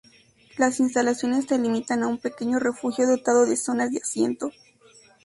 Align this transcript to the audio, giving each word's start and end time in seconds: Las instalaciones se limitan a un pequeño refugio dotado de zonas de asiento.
Las 0.57 0.79
instalaciones 0.79 1.45
se 1.45 1.59
limitan 1.59 2.01
a 2.01 2.07
un 2.07 2.17
pequeño 2.17 2.57
refugio 2.57 3.05
dotado 3.07 3.45
de 3.45 3.55
zonas 3.55 3.91
de 3.91 3.99
asiento. 3.99 4.49